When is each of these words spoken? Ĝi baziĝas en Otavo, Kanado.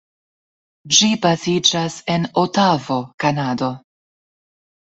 Ĝi 0.99 1.09
baziĝas 1.25 1.99
en 2.15 2.25
Otavo, 2.45 2.99
Kanado. 3.25 3.73